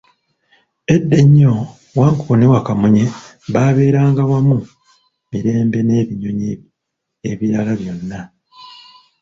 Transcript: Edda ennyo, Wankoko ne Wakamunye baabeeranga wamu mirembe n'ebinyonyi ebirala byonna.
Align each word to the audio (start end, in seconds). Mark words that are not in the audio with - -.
Edda 0.93 1.15
ennyo, 1.23 1.53
Wankoko 1.97 2.33
ne 2.37 2.51
Wakamunye 2.53 3.03
baabeeranga 3.53 4.21
wamu 4.31 4.57
mirembe 5.29 5.79
n'ebinyonyi 5.83 6.51
ebirala 7.29 7.73
byonna. 7.79 8.19